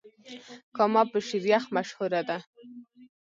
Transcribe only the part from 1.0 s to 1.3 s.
په